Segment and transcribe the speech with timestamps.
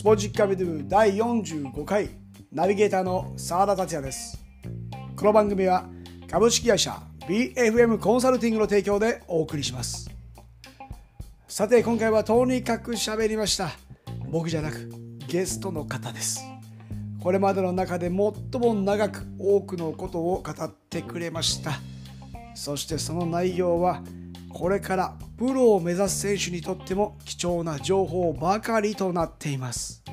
[0.00, 2.08] スポジッカビドゥ第45回
[2.50, 4.42] ナビゲーターの澤田達也です。
[5.14, 5.84] この番組は
[6.26, 6.96] 株式会社
[7.28, 10.10] BFM コンサルティングの提供でお送りします。
[11.48, 13.72] さて今回はとにかく喋りました。
[14.30, 14.88] 僕じゃなく
[15.28, 16.46] ゲストの方です。
[17.22, 21.72] これまでの中で最も長く多くのことを語ってくれました。
[22.54, 24.02] そしてその内容は
[24.50, 30.04] これからプロを目指す選手にとっても貴重な情報ばかりとなっています。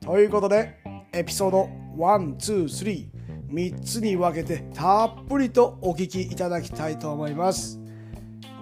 [0.00, 0.78] ということで
[1.12, 7.80] エピソード1233つに分けてたっぷりとお聞きいただきたいと思います。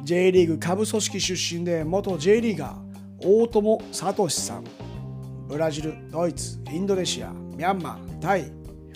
[0.03, 2.79] J リーグ下部組織出身で元 J リーガー
[3.23, 4.65] 大友聡さん。
[5.49, 8.51] ブラジルドイツインドネシアミャンマータイフ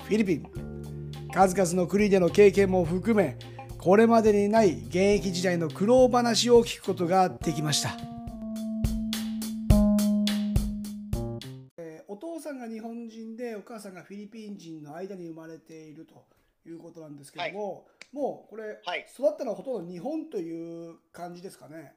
[0.08, 0.44] ィリピン。
[1.34, 3.36] 数々の国での経験も含め
[3.84, 7.90] これまでにない現役時代の苦労話を聞くことができました、
[11.76, 16.24] えーお父さんが日本人でお母さんがフィリピン人の間に生まれていると
[16.66, 19.04] いうことなんですけども、もうこれ、はい。
[19.12, 21.92] 育ったのはほとんど日本という感じですかね？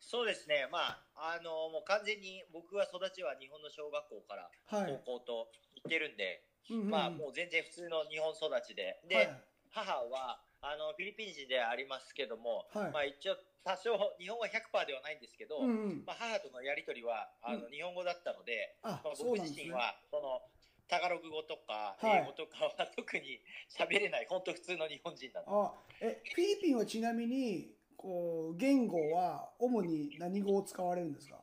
[0.00, 0.78] そうですね、ま
[1.14, 6.90] あ、あのもう完全に僕は育ちは日本の小学校からはい、高校と行ってるんで、うんうんうん。
[6.90, 9.30] まあ、もう全然普通の日本育ちで、で、はい。
[9.70, 12.92] 母はあのフィリピン人でありますけども、はい。
[12.92, 16.04] まあ、一応、多少、日本は100%ではないんですけど、うんうん。
[16.06, 20.42] まあ、母とのやり取りはあの、うん日本語だったので、あまあ、僕自身はその
[20.88, 22.22] タガログ語とかはい。
[22.22, 23.38] 英語とかは特に
[23.70, 25.50] 喋れない、本当普通の日本人なんで。
[25.52, 31.38] あえフィリピンはちなみにこう言語は主に何語を使われるんですか？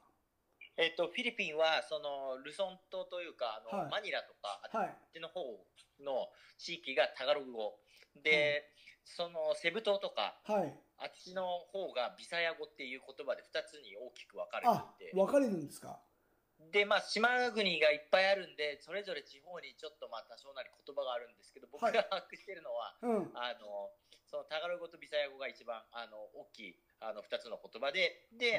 [0.78, 3.92] えっと、フィリピンはそのルソン島というかあの、はい。
[3.92, 5.40] マニラとかあっはいちの方
[6.04, 7.80] の地域がタガログ語。
[8.24, 8.64] で、
[9.06, 10.74] そのセブ島とかはい。
[10.98, 15.16] あっちの方がビサヤ語っていう言葉で2つに大きく分かれあていて。
[15.16, 16.00] 分かれるんですか？
[16.72, 21.94] でまあ島国がいっぱいあるんでそれぞれ地方にちょっとまあ多少なり言葉があるんですけど僕はい。
[21.94, 23.32] が把握してるのは、うん。
[23.36, 23.92] あの
[24.26, 28.58] そのタガログ語とビサヤ語が一番あの大きいあの2つの言葉でで、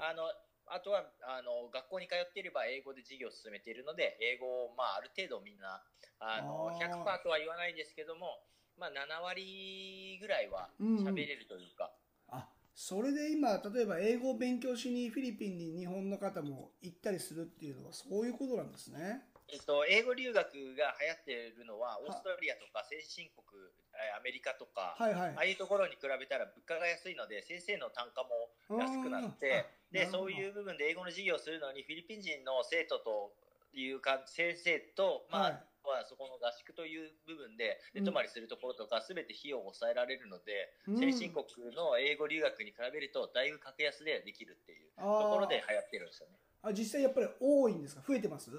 [0.00, 0.32] あの
[0.66, 5.82] あとはあの学校に通っていれば英語で授業を進めているので英語を、まあ、ある程度みんな
[6.20, 6.78] あのあー。
[6.78, 8.38] 100%とは言わないんですけども、
[8.82, 11.06] まあ、7割ぐらいはうんうん。
[11.06, 11.94] 喋れるというか、
[12.26, 19.22] あそれで今例えば英語を勉強しにフィリピンに日本の方も行ったりするっていうのはそういうことなんですね。
[19.52, 20.34] えっと、英語留学
[20.74, 23.46] が流行っているのはオーストラリアとか先進国
[23.94, 25.30] えーアメリカとか、はいはい。
[25.30, 33.30] ああいうところに比べたら物価が安いので先生の単価も安くなってでそういう部分で英語の授業をするのにフィリピン人の生徒と
[33.74, 38.00] いうか先生と、まあはいはそこの合宿という部分でうん。
[38.00, 40.96] 寝泊まりするところとか全て費用を抑えられるので、うん。
[40.98, 41.44] 先進国
[41.74, 46.38] の英語留学に比べるとだいぶ格安でできるっていうあところでー流行ってるんですよね。
[46.62, 48.02] あ実際やっぱり多いんですか？
[48.06, 48.50] 増えてます？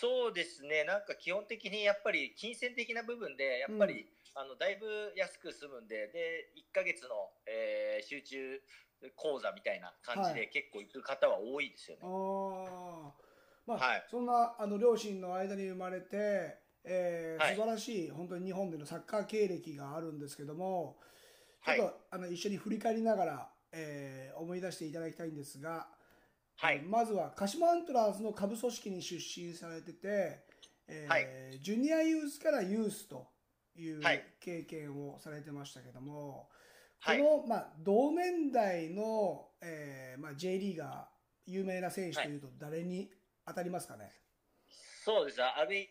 [0.00, 8.60] そうですね、なんか基本的にやっぱり金銭的な部分で、やっぱり、あのだいぶ安く済むんで、で1ヶ月の、えー集中
[9.16, 10.34] 講座みたいな感じはい。
[10.34, 12.02] で、結構行く方は多いですよね。
[12.02, 13.29] ああ
[13.66, 14.04] まあ、はい。
[14.10, 17.54] そんなあの両親の間に生まれて、えーはい。
[17.54, 20.96] 素晴らしい本当に日本でのサッカー経歴があるんですけども
[21.64, 25.88] ちょっと、はいあの一緒に振り返りながら、えー思い出していただきたいんですが、
[26.56, 26.76] はい。
[26.76, 30.40] えーまずは鹿島アントラーズの下部組織に出身されてて、
[30.88, 31.60] えーはい。
[31.62, 33.26] ジュニアユースからユースと
[33.76, 34.24] いうはい。
[34.40, 36.48] 経験をされてましたけども、
[37.00, 37.18] はい。
[37.18, 41.04] この、まあ、同年代の、えーまあ、J リーガー
[41.46, 43.10] 有名な選手というと誰に
[43.46, 44.12] 当たりますかね、
[45.04, 45.88] そうです、阿部勇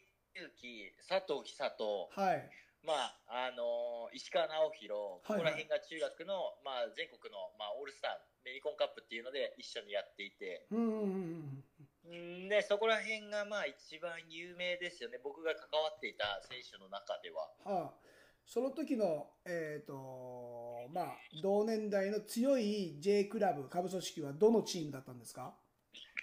[0.56, 2.50] 樹、佐藤久人、はい、
[2.84, 2.94] ま
[3.28, 10.68] ああの石川直弘、ここら辺が中学の、まあ、全国の、まあ、オールスター、メリコンカップっていうので一緒にやっていて。
[10.72, 11.64] うんうんうん
[12.06, 12.50] うん。
[12.50, 17.52] でそこら辺がまあ一番有名ですよね、僕が関わっていた選手の中では。
[17.66, 17.94] うん、はあ、
[18.46, 25.53] その時の、えーとまあ、同年代の強い J クラブ下部組織はどのチームだったんですか？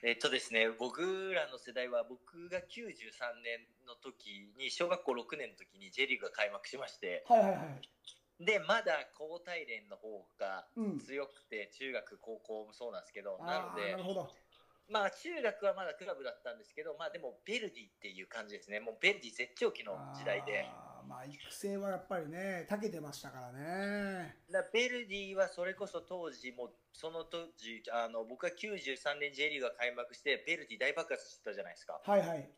[0.03, 7.57] えっとですね、僕らの世代は、僕が93年の時に、小学校6年の時に J リーグが開幕しまして、はいはいは
[8.39, 14.29] い、で、まだ高体連の方がうん、強くて、中学、高校もそうなんですけど、あなのでーなる、ほど。
[14.89, 20.67] まあ中学はまだクラブだったんですけど、まあでもベルディっていう感じですね、もうベルディ絶頂期の時代で。
[21.09, 32.49] まあ、育成はやっぱりね長けてましたからねだベルディはそれこそ当時もその当時あの僕が93年 J リーグが開幕してベルディ大爆発してたじゃないですかはいはい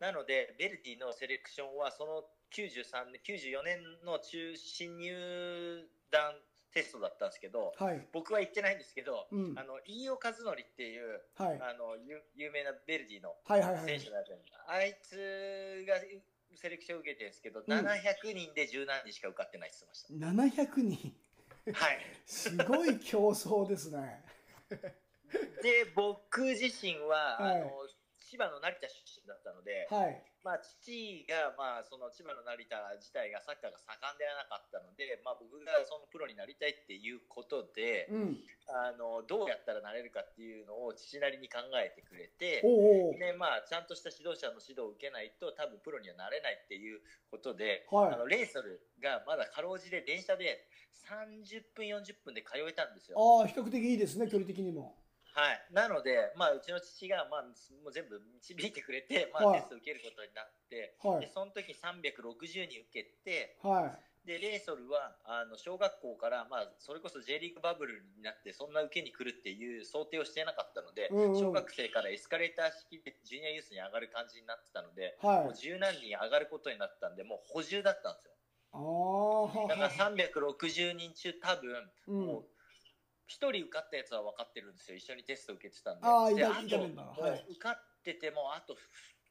[0.00, 2.24] なのでベルディのセレクションはその
[2.54, 6.32] 93年94年の中新入団
[6.72, 8.06] テストだったんですけど、はい。
[8.12, 11.60] 僕は行ってないんですけど、うんあの飯尾和則っていう、はい。
[11.60, 14.10] あの有有名なベルディのはいはいはい選手。
[14.10, 14.38] なんですよ
[14.68, 15.96] あいつが
[16.56, 21.14] セレクション受けてるんですけど、ん700人で十何人しか受かってないって言ってまし700人。
[21.72, 21.84] た。
[21.84, 21.98] はい。
[22.26, 24.24] すごい競争ですね。
[25.62, 27.70] で、僕自身は、はいあの
[28.28, 30.22] 千葉の成田出身だったので、はい。
[30.48, 38.40] まあ、父が、まあ、その千葉の成田自体がサッカーが盛んではなかったので、まあ、僕がそのプロになりたいっていうことで、うん。
[38.68, 43.12] あのどうやったらなれるかっていうのを父なりに考えてくれて、お。
[43.16, 50.64] でまあ、ちゃんとした指導者の指導を受けないと多分プロにはなれないっていうことで、はいあのレイソルがまだかろうじて電車で
[51.08, 53.16] 30分40分で通えたんですよ。
[53.16, 54.96] ああ、比較的いいですね、距離的にも。
[55.38, 63.94] はい、なので、まあ、うちの父が、まあ、もう全部導いてくれて、まあはいテスト受けることになって、はいでその時360人受けては
[64.26, 75.26] でレイソルはあの小学校から、まあ、それこそ J リーグバブルになってそんな受けに来るっていう想定をしてなかったので、うんうん小学生からエスカレーター式でジュニアユースに上がる感じになってたので、い。
[75.26, 75.44] はい。
[75.44, 78.32] もう十何人上がることになったんでもう補充だったんですよ
[78.72, 80.12] ああ、はだからは。
[80.12, 82.44] 360人中多分、うんもう
[83.28, 84.96] 一人受かったやつは分かってるんですよ。
[84.96, 86.06] 一緒にテスト受けてたんで。
[86.06, 87.30] ああといたメンバーはい。
[87.30, 88.74] もう受かっててもあと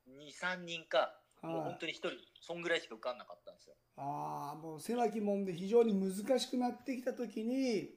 [0.08, 3.76] 23人か、もう本当に一人そんぐらいしか受かんなかったんですよ。
[3.98, 7.90] ああ、もう狭き門で非常に難しくなってきたときに、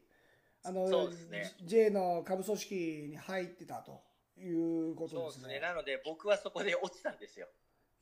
[0.64, 1.52] あの、そうですね。
[1.64, 2.74] J の下部組織
[3.10, 4.02] に入ってたと
[4.38, 5.54] いうことでそうですすね。
[5.54, 5.60] ね。
[5.60, 7.46] なので僕はそこで落ちたんですよ。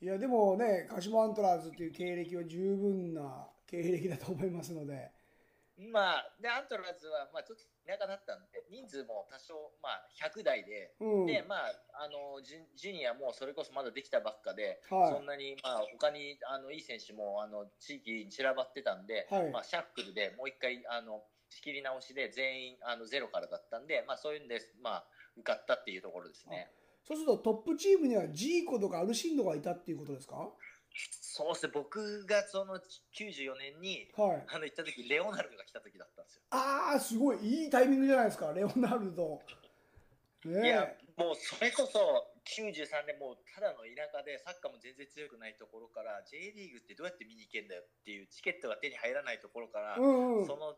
[0.01, 5.11] いや、でもね、鹿島アントラーズっていう経歴は十分な経歴だと思いますので、
[5.79, 11.25] まあでアントラーズは、まあ、ちょっと田舎だったんで人数も多少、まあ、100台でうん。
[11.25, 11.71] でまあ、
[12.03, 25.05] あのジュジュニアもそれこそまだできたばっかで、はいそんなに、まあ、他にあのいい選手もあの地域に散らばってたんで、はいまあ、シャッフルでもう一回あの仕切り直しで全員あのゼロからだったんで、まあ、そういうんで、まあ、
[25.37, 26.69] 受かったっていうところですね。
[27.07, 30.35] そうするとトップチームにはジーコとかアルシンドがいたっていうことですか？
[31.21, 32.75] そうですね僕がその
[33.15, 34.45] 94年にはい。
[34.55, 36.41] あの行った時レオナルドが来た時だったんですよ。
[36.51, 37.63] ああ、すごい。
[37.63, 39.39] いいタイミングじゃないですか、レオナルド。
[40.45, 40.97] ねいやえ。
[41.17, 41.99] もうそれこそ
[42.47, 50.47] 93年もうただの田舎でサッカーも全然強くないところから J リーグってどうやって見に行けんだよっていうチケットが手に入らないところから、うんうん。
[50.47, 50.75] その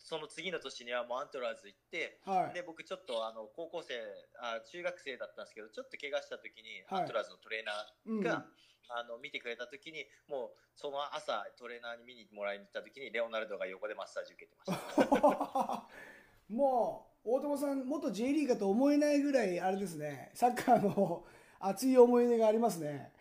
[0.00, 2.54] その次の年にはもうアントラーズ行ってはい。
[2.54, 4.00] で僕ちょっとあの高校生
[4.40, 7.72] あ中学生だったんですけどちょっと怪我した時に、はいアントラーズのトレーナ
[8.06, 8.46] うんーが、
[8.90, 15.86] あの見てくれた時にもうその朝トレーナーに見にもらいに行った時にレオナルドが横でマッサージ受けてました。
[16.50, 21.24] もう、大友さん、元 J リーガーと思えないぐらい、あれですね、サッカーの
[21.60, 23.12] 熱い思い出がありますね。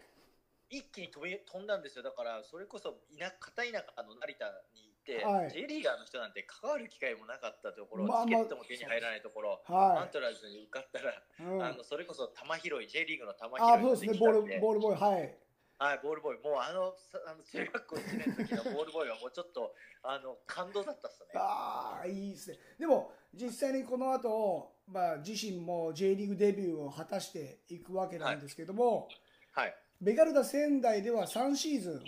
[0.69, 4.45] 一気に飛び飛んだんですよだからそれこそ田片田舎の成田
[4.75, 11.23] にいて、はい J リーガーの人なんて関わる機会もなかったところ、まあまあチケットも手に入らないところ、アンはトラーズに受かったら、い。
[11.41, 15.35] うん、あのそれこそ球拾い J リーグの球拾いあ、がそうですね、きたんボール、ボールボーイ、はい。
[15.79, 19.73] はい、ボールボーイ、もうあのさあの中学校1年の時のボールボーイはもうちょっと
[20.03, 21.27] あの感動だったっすね。
[21.35, 22.57] ああ、いいですね。
[22.77, 29.07] でも、実際にこの後、まあ、自身も J リーグデビューを果たしていくわけなんですけども、
[29.53, 32.03] はい、ベガルタ仙台では3シーズン、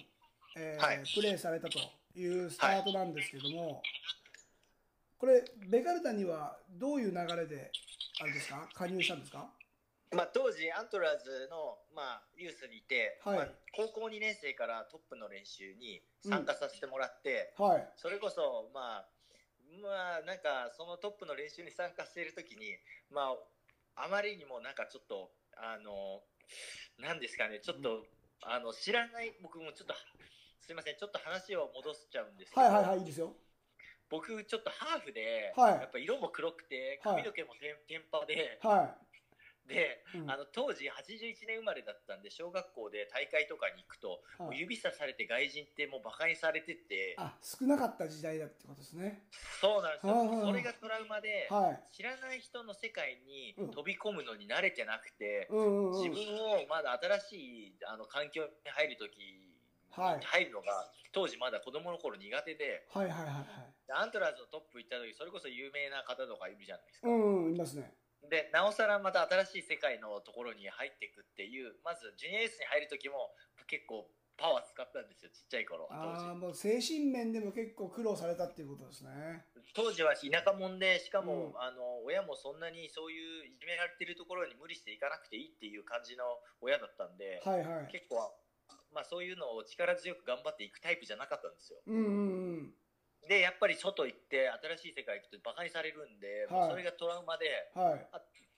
[0.57, 1.79] えーはいプレーされたと
[2.13, 3.81] いうスタートなんですけども、
[5.17, 7.72] これ、ベガルタにはどういう流れで、
[8.19, 9.50] あれですか、加入したんですか？
[10.12, 13.38] まあ、当時、アントラーズの、まあ、ユースにいて、はい。
[13.38, 17.88] まあ、高校2年生からトップの練習に参加させてもらって、はい。
[17.96, 19.10] それこそ、まあ、
[19.82, 22.75] まあ、なんか、そのトップの練習に参加しているときに、
[23.10, 23.32] ま
[23.96, 26.20] あ、あまりにもなんかちょっと、あの、
[27.00, 28.03] なんですかね、ちょっと、
[28.44, 29.96] あの、知らない、僕もちょっと、
[30.60, 33.32] すいません、ちょっと話を戻しちゃうんですけど、はいはいはい、いいですよ。
[34.10, 35.74] 僕、ちょっとハーフで、はい。
[35.80, 37.24] やっぱ色も黒くて、はい。
[37.24, 37.56] 髪の毛も
[37.88, 38.98] テンパで、は
[39.72, 40.20] で、い。
[40.20, 49.24] うんあの当時81年生まれだったんで小学校で大会とかに行くと、もはいう指さされて外人ってもうバカにされててあ、少なかった時代だってことですね。
[49.62, 51.96] そうなんですよ、はいはいはいそれがトラウマで、はい。
[51.96, 55.92] 知らない人の世界にうん飛び込むのに慣れてなくて、うん。
[55.92, 59.51] 自分をまだ新しいあの環境に入るときに
[59.92, 63.82] はい入るのが当時まだ子供の頃苦手ではいはいはいはい。
[63.94, 67.92] アントラーズのトップ行った時それこそ有名な方とかいるじゃないですか、うんうん、いますね。
[68.30, 73.34] でなおさらまた新しい世界のところに入っていくっていうまずジュニアユースに入る時も
[73.68, 79.46] 結構パワー使ったんですよちっちゃい頃当ああ、時もう精神面でも結構苦労されたっていうことですね。
[79.74, 86.24] 当時は田舎者でしかも、うんあの親もそんなにそういういじめられてるところに無理していかなくていいっていう感じの
[86.60, 87.92] 親だったんで、はいはい。
[87.92, 88.34] 結構、
[88.92, 92.74] まあ、そういうのを力強く頑張っていくタイプじゃなかったんですようんうんうん。
[93.28, 98.08] でやっぱり外行って新しい世界行くとバカにされるんで、はいそれがトラウマではい。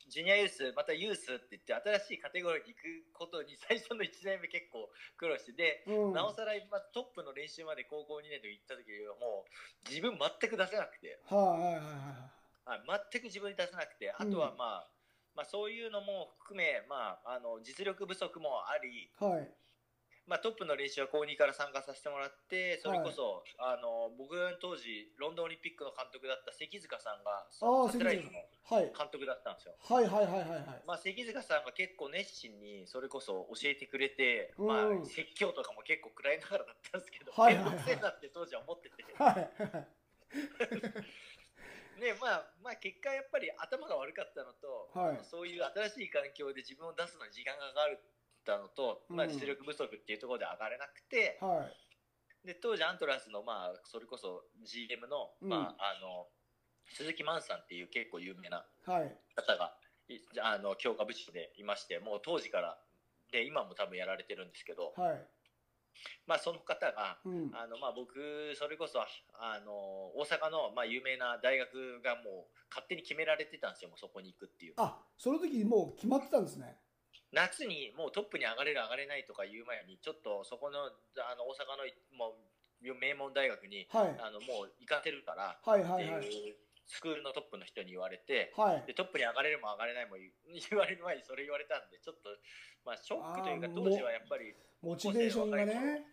[0.09, 1.73] ジュニアユースまたユースって言って
[2.05, 6.13] 新しいカテゴリーに行くことに最初の1年目結構苦労してで、うん。
[6.13, 14.87] なおさら、まあ、トップの練習まで高校2年で行った時はもう自分全く出せなくて、はいはいははい、全く自分に出せなくてあとはまあ、
[15.35, 19.47] まあそういうのも含め、まあ、あの実力不足もあり、いはい。
[20.27, 20.35] はい。
[20.35, 27.65] まあ、トップの練習は高2から参加させてもらってそれこそ、あの僕当時ロンドンオリンピックの監督だった関塚さんがサ
[27.97, 28.91] テライトのはい。
[28.95, 29.75] 監督だったんですよ。
[29.83, 30.83] はいはいはいはいはい。
[30.87, 39.51] まあ、関塚さんが結構熱心にそれこそ教えてくれて、うんまあ、説教とかも結構食らいながらだったんですけど、はいはいはい面倒くせえなって当時は思ってて、はい。
[41.99, 47.87] でまあ、まあ結果やっぱり頭が悪かったのと、はいそういう新しい環境で自分を出すのに時間がかか
[48.43, 52.47] ったのと、まあ、うん実力不足っていうところで上がれなくて、はい。
[52.47, 56.27] で当時アントラーズの、まあ、それこそ GM の,、うんまあ、あの
[56.91, 59.15] 鈴木万さんっていう結構有名なはい。
[59.33, 59.73] 方が
[60.09, 62.77] いあの強化部長でいましてもう当時から
[63.31, 65.25] で今も多分やられてるんですけど、はい。
[66.27, 67.51] まあ、その方がうん。
[67.53, 69.07] あの、まあ、僕それこそあ
[69.65, 69.71] の
[70.19, 76.75] 大阪の、まあ、有名な大学がもう勝手に決められてたんですよもうそこに行くっていうあ、その時にもう決まってたんですね。
[77.33, 84.15] 夏にもうトップに上がれる上がれないとか言う前にちょっとそこのあの大阪のもう名門大学にはい。
[84.21, 86.25] あのもう行かせるからはいってはいはい。
[86.29, 88.83] いうスクールのトップの人に言われて、はい。
[88.85, 92.29] でトップに上がれるも上がれないも 言われる前にそれ言われたんでちょっと、
[92.85, 96.05] まあ、ショックというか当時はやっぱりモチベーションがね。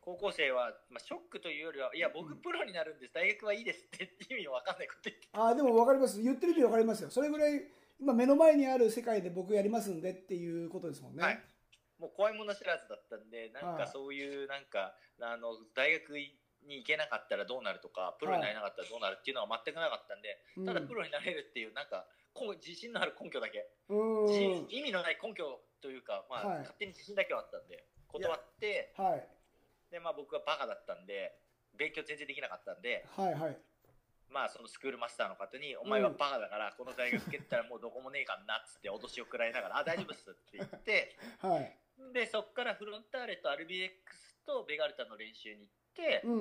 [0.00, 6.22] 高校生は、まあ、ショックというよりはいや僕うんプロになるんです大学はいいですって意味わかんないこと言ってあ、でも分かります。
[6.22, 7.10] 言ってる意味分かりますよ。
[7.10, 7.60] それぐらい、
[7.98, 11.22] 今目の前にある世界で僕やりますんでっていうことですもんね。
[11.22, 11.40] はい
[11.98, 16.36] もう怖いもの知らずだったんでなんはいかそういうなんかあの大学に
[16.68, 22.04] 行けなかったらどうなるとかプロになれなかったらどうなるっていうのは全くなかったんで、うんただプロになれるっていうなんか
[22.60, 23.64] 自信のある根拠だけ。
[23.88, 29.24] 意味のない根拠というか、まあはい勝手に自信だけはあったんで断ってはい。
[29.90, 31.38] で、まあ、僕はバカだったんで
[31.78, 33.56] 勉強全然できなかったんで、はいはい。
[34.30, 41.78] まあ、そのスクールマスターの方に「お前はバカだからこの大学蹴ったらもうどこもねえかんな」っつって脅しを食らいながら「あ大丈夫っす」って言って はい。
[42.12, 46.38] でそこからフロンターレとアルビレックスとベガルタの練習に行ってうん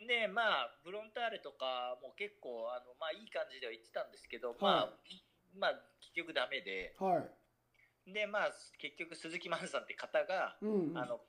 [0.00, 0.06] うん。
[0.06, 4.92] でまあフロンターレとかも結構あの、まあ、いい感じでは言ってたんですけど、はいまあ
[5.54, 7.20] まあ結局ダメでは
[8.06, 8.12] い。
[8.12, 10.98] でまあ結局鈴木万さんって方が、うんうん。
[10.98, 11.20] あの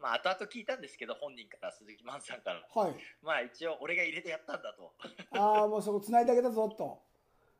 [0.00, 2.62] まあ後々聞いたんですけど本人から鈴木万さんから。
[2.74, 2.94] はい。
[3.22, 4.92] まあ一応俺が入れてやったんだと。
[5.32, 7.02] ああ、もうそこ繋いであげたぞと。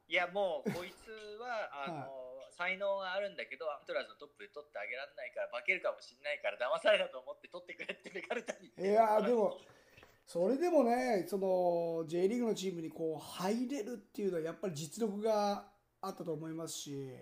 [0.08, 2.26] いやもうこいつは あの、
[2.56, 9.58] 才能があるんだけどアントラーズのトップで取ってあげられないから化けるかもしれないから騙されたと思って取ってくれってベガルタにいやー でも、
[10.26, 15.68] それでもね、その J リーグのチームにこう入れるっていうのはやっぱり実力が
[16.00, 17.14] あったと思いますし、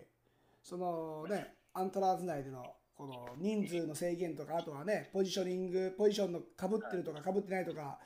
[0.62, 7.98] そのね、アントラーズ内でのこの人数の制限とか、あとはね、ポジショニング、ポジションのかぶってるとかかぶってないとか、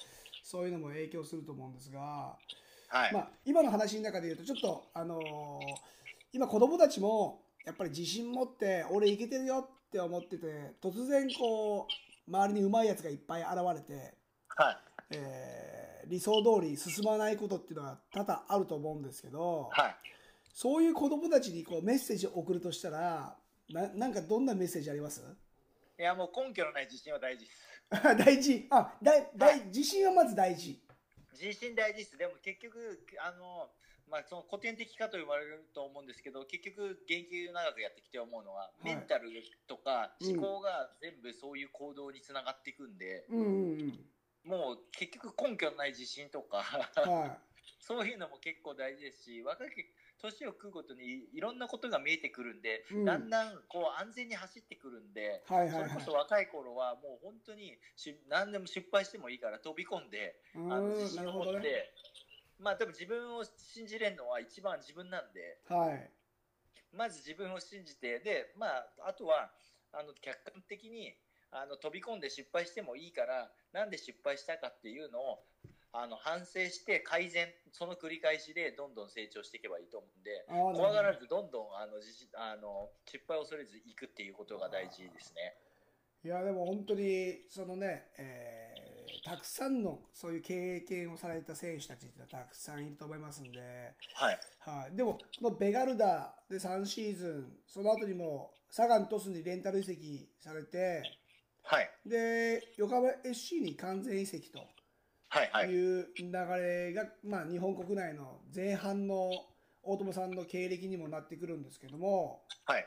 [0.43, 2.37] そういうのも影響すると思うんですが、
[2.89, 5.21] はい、まあ、今の話の中で言うと、ちょっと、あのー
[6.31, 14.15] 今子供たちも、やっぱり自信持って、俺いけてるよって思ってて、突然こう、周りに上手いやつがいっぱい現れて、
[14.49, 14.77] はい。
[15.13, 15.79] えー
[16.09, 19.97] 理想通り進まないことっていうのが多々あると思うんですけど、はい。
[20.53, 23.37] そういう子供たちにこうメッセージを送るとしたら、
[23.69, 25.23] ななんかどんなメッセージあります？
[25.99, 27.69] いやもう根拠のない自信は大事です。
[28.17, 28.67] 大事。
[28.71, 29.67] あ、大、大、はい。
[29.67, 30.81] 自信はまず大事。
[31.33, 32.17] 自信大事です。
[32.17, 33.69] でも結局あの
[34.11, 38.87] まあ、その古典的かと言われると思うんですけど結局研究長くやってきて思うのは、い。
[38.87, 39.29] メンタル
[39.67, 40.33] とかうん。
[40.39, 44.05] 思考が全部そういう行動につながっていくんで、うんうんうん。
[44.45, 47.39] もう結局根拠のない自信とかは
[47.85, 49.69] そういうのも結構大事ですし若い
[50.21, 55.53] 年を食うごとにいろんなことが見えてくるんで、うんだんだんこう安全に走ってくるんで、い。
[55.53, 56.13] はいはいはいそれこそ。
[56.13, 61.33] 若い頃はもう本当にし何でも失敗してもいいから飛び込んでうあの自信を。
[61.45, 61.93] 持って、
[62.59, 66.11] まあでも自分を信じれるのは一番自分なんではい。
[66.93, 69.51] まず自分を信じてでまああとは
[69.93, 71.15] あの客観的に
[71.51, 75.45] あの飛び込んで失敗してもいいからなんで失敗したかっていうのを
[75.93, 80.45] あの反省して改善その繰り返しでどんどん成長していけばいいと思うんで
[80.77, 81.97] 怖がらずどんどんあの
[82.35, 85.55] あの失敗を恐れずいくっていうことが大事ですね。
[86.25, 88.89] いやでも本当にそのね、えー
[89.25, 93.61] たくさんのそういう経験をされた選手たちってたくさんいると思いますんで、
[94.15, 94.39] はい。
[94.61, 101.03] はい、でもこのベガルダで3シーズンその後にもサガン鳥栖にレンタル移籍されて
[101.63, 101.91] はい。
[102.07, 104.61] で横浜 FC に完全移籍と。
[104.61, 104.65] は
[105.45, 105.69] いはい。
[105.69, 109.31] いう流れが、まあ、日本国内の前半の
[109.83, 112.87] 大友さんの経歴にもなってくるんですけどもはい。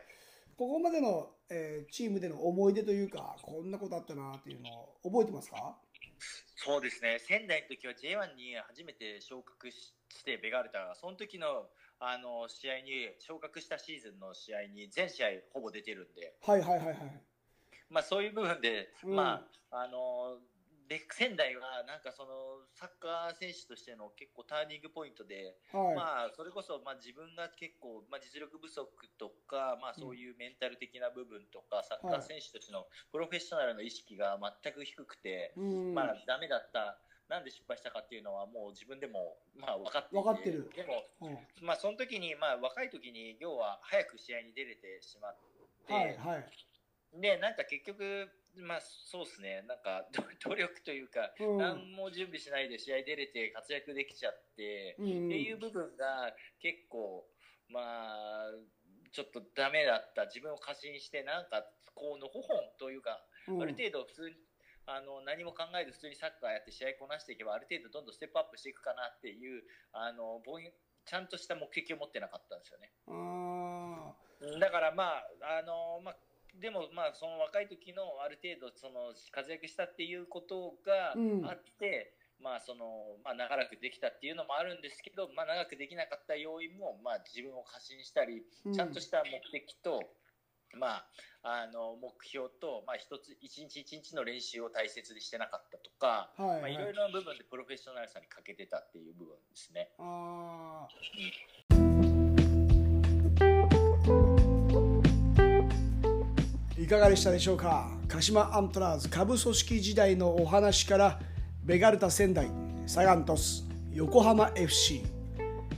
[0.57, 5.75] ここまでの、えーチームでの思い出というかこんなことあったなっていうのを覚えてますか？
[6.55, 11.69] そうですね、仙台の時は J1 に初めて昇格しして、ベガルタが、その時の
[11.99, 16.97] あの試合に、昇格したシーズンの試合に、全試合ほぼ出てるんで、はいはいはいはい。
[17.89, 19.15] まあ、そういう部分で、うん。
[19.15, 20.37] まああの
[20.91, 28.83] で仙台はなんかそのサッカー選手としての結構ターニングポイントで、はい、まあ、それこそ、まあ、自分が結構、まあ、実力不足
[29.15, 35.95] とか、まあ、そういうメンタル的な部分とか、サッカー選手としてのプロフェッショナルの意識が全く低くて、うん。
[35.95, 36.99] まあ、ダメだった、
[37.31, 40.67] なんで失敗したかっていうのは、もう自分でも、まあ、分かって分かってる。
[40.75, 41.39] でも、うん。
[41.63, 45.37] まあ、その時に、まあ、若い時に、要は早く試合に出れてしまっ
[45.87, 47.21] て、はいはい。
[47.21, 51.57] で、なんか結局、まあ、そうですね、なんか、 ど努力というか、うん。
[51.57, 57.27] 何も準備しないで試合出れて活躍できちゃって、うんっていう部分が結構、
[57.67, 58.51] まあ、
[59.11, 63.61] ちょっとダメだった、自分を過信して、なんか、こう、のほほんというか、うん。
[63.61, 64.35] ある程度普通に、
[64.87, 70.41] あの何も考えず普通にサッカーやって試合こなしていけばある程度どんどんステップアップしていくかなっていうあの
[71.05, 72.91] ちゃんとした目的を持ってなかったんですよね。
[73.07, 74.13] あ
[74.59, 76.17] だからまあ、あのまあ、
[76.61, 81.45] でもまあ、その若い時のある程度その活躍したっていうことがうん。
[81.45, 88.73] あって、まあそのまあ、長らくできたっていうのもあるんですけど、まあ、長くできなかった要因も、まあ、自分を過信したり、うん。
[88.73, 90.03] ちゃんとした目的と、
[90.77, 91.01] ま
[91.41, 96.61] あ、あの目標と、まあ、一つ一日一日の練習を大切にしてなかったとか、はいはい。
[96.61, 99.89] まあ、いろいろな部分でプロフェッショナルさに欠けてたっていう部分ですね。
[99.97, 100.87] あ
[106.91, 107.89] かがでしたでしょうか？
[108.09, 111.19] 鹿島アントラーズ下部組織時代のお話から
[111.63, 112.49] ベガルタ仙台
[112.85, 115.01] サガン鳥栖横浜 FC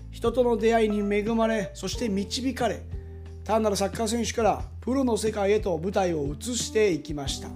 [0.10, 2.82] 人との出会いに恵まれそして導かれ
[3.44, 7.50] 単なるサッカー選手からプロの世界へと舞台を移していきました。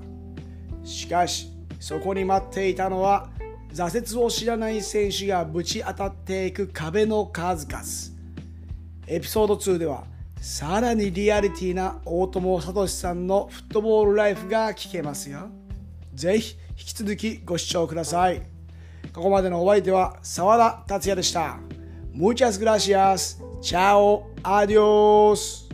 [0.83, 3.27] しかしそこに待っていたのは
[3.73, 7.83] 挫折を知らない選手がぶち当たっていく壁の数々。
[9.07, 10.03] エピソード2では
[10.47, 15.49] さらにリアリティな大友聡さんのフットボールライフが聞けますよ
[16.13, 18.41] ぜひ引き続きご視聴ください
[19.13, 21.59] ここまでのお相手は澤田達也でした
[22.15, 23.43] Muchas gracias.
[23.61, 24.31] Chao.
[24.41, 25.66] Adiós.